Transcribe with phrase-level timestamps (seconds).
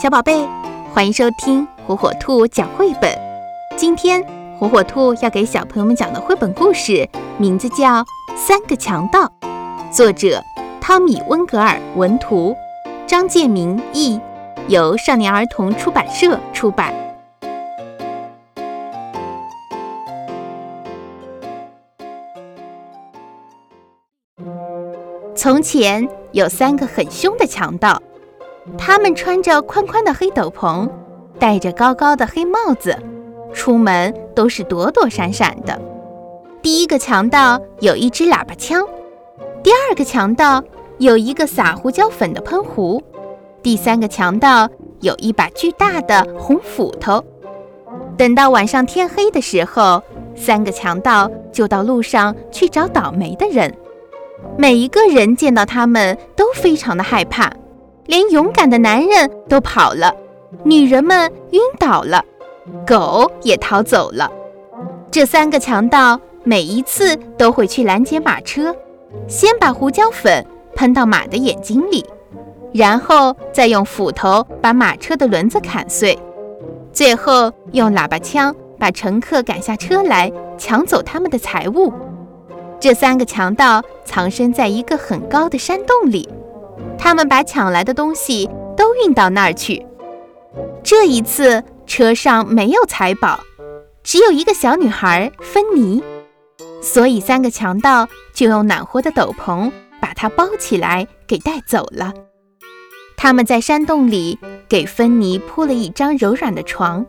[0.00, 0.46] 小宝贝，
[0.94, 3.12] 欢迎收听火火兔讲绘本。
[3.76, 4.24] 今天
[4.56, 8.00] 火火兔要给小朋友们讲的绘本故事名字叫
[8.36, 9.24] 《三个强盗》，
[9.92, 10.40] 作者
[10.80, 12.54] 汤米·温格尔文图，
[13.08, 14.20] 张建明译，
[14.68, 16.94] 由少年儿童出版社出版。
[25.34, 28.00] 从前有三个很凶的强盗。
[28.76, 30.88] 他们穿着宽宽的黑斗篷，
[31.38, 32.96] 戴着高高的黑帽子，
[33.52, 35.80] 出门都是躲躲闪闪的。
[36.60, 38.84] 第一个强盗有一支喇叭枪，
[39.62, 40.62] 第二个强盗
[40.98, 43.02] 有一个撒胡椒粉的喷壶，
[43.62, 44.68] 第三个强盗
[45.00, 47.24] 有一把巨大的红斧头。
[48.16, 50.02] 等到晚上天黑的时候，
[50.34, 53.72] 三个强盗就到路上去找倒霉的人。
[54.56, 57.52] 每一个人见到他们都非常的害怕。
[58.08, 60.10] 连勇敢的男人都跑了，
[60.64, 62.24] 女人们晕倒了，
[62.86, 64.32] 狗也逃走了。
[65.10, 68.74] 这三个强盗每一次都会去拦截马车，
[69.26, 70.42] 先把胡椒粉
[70.74, 72.02] 喷到马的眼睛里，
[72.72, 76.18] 然后再用斧头把马车的轮子砍碎，
[76.94, 81.92] 最后用喇叭枪把乘客赶下车来，抢走他们的财物。
[82.80, 86.26] 这三个强盗藏身在一个很高的山洞里。
[86.98, 89.86] 他们把抢来的东西都运到那儿去。
[90.82, 93.40] 这一次车上没有财宝，
[94.02, 96.02] 只有一个小女孩芬妮，
[96.82, 102.12] 所以三个强盗就用暖和的斗篷把她包起来给带走了。
[103.16, 107.04] 他们在山洞里给芬妮铺了一张柔软的床，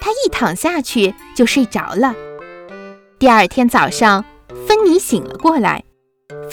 [0.00, 2.14] 她一躺下去就睡着了。
[3.18, 4.24] 第二天早上，
[4.66, 5.84] 芬妮醒了过来。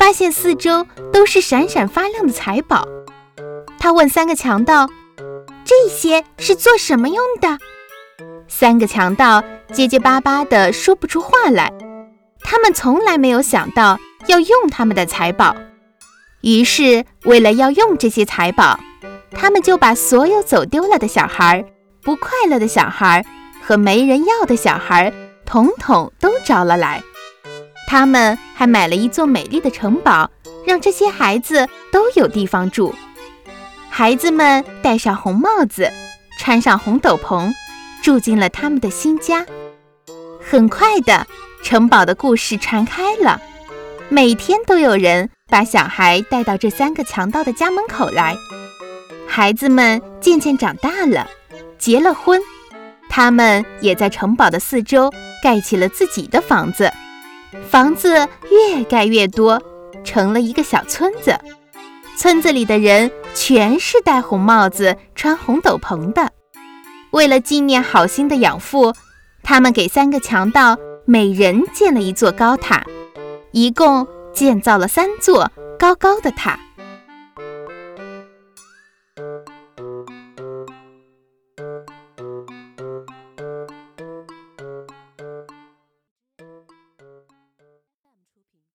[0.01, 2.87] 发现四周都是闪闪发亮的财宝，
[3.77, 4.89] 他问三个强盗
[5.63, 7.59] ：“这些是做什么用的？”
[8.49, 11.71] 三个强盗结结巴巴地说不出话来。
[12.39, 15.55] 他们从来没有想到要用他们的财宝，
[16.41, 18.79] 于是为了要用这些财宝，
[19.29, 21.63] 他们就把所有走丢了的小孩、
[22.01, 23.23] 不快乐的小孩
[23.61, 25.13] 和没人要的小孩，
[25.45, 27.03] 统统都招了来。
[27.91, 30.31] 他们还买了一座美丽的城堡，
[30.65, 32.95] 让这些孩子都有地方住。
[33.89, 35.91] 孩子们戴上红帽子，
[36.39, 37.51] 穿上红斗篷，
[38.01, 39.45] 住进了他们的新家。
[40.41, 41.27] 很快的，
[41.63, 43.41] 城堡的故事传开了，
[44.07, 48.37] 每天都有人把小孩带到这三个强盗的家门口来。
[49.27, 51.29] 孩子们渐渐长大了，
[51.77, 52.39] 结了婚，
[53.09, 55.11] 他们也在城堡的四周
[55.43, 56.89] 盖起了自己的房子。
[57.69, 59.61] 房子越盖越多，
[60.03, 61.37] 成了一个小村子。
[62.17, 66.31] 村子里的人全是戴红帽子、穿红斗篷的。
[67.11, 68.93] 为了纪念好心的养父，
[69.43, 72.85] 他们给三个强盗每人建了一座高塔，
[73.51, 76.59] 一共建造了三座高高的塔。